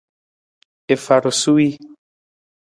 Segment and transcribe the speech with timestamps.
[0.93, 1.73] I far suwii.